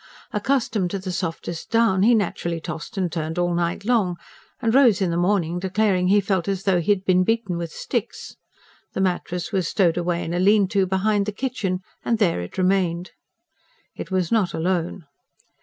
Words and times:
Accustomed 0.33 0.89
to 0.89 0.97
the 0.97 1.11
softest 1.11 1.69
down, 1.69 2.01
he 2.01 2.15
naturally 2.15 2.59
tossed 2.59 2.97
and 2.97 3.11
turned 3.11 3.37
all 3.37 3.53
night 3.53 3.85
long, 3.85 4.17
and 4.59 4.73
rose 4.73 4.99
in 4.99 5.11
the 5.11 5.15
morning 5.15 5.59
declaring 5.59 6.07
he 6.07 6.19
felt 6.19 6.47
as 6.47 6.63
though 6.63 6.81
he 6.81 6.91
had 6.91 7.05
been 7.05 7.23
beaten 7.23 7.55
with 7.55 7.71
sticks. 7.71 8.35
The 8.93 9.01
mattress 9.01 9.51
was 9.51 9.67
stowed 9.67 9.97
away 9.97 10.23
in 10.23 10.33
a 10.33 10.39
lean 10.39 10.67
to 10.69 10.87
behind 10.87 11.27
the 11.27 11.31
kitchen, 11.31 11.81
and 12.03 12.17
there 12.17 12.41
it 12.41 12.57
remained. 12.57 13.11
It 13.95 14.09
was 14.09 14.31
not 14.31 14.55
alone. 14.55 15.05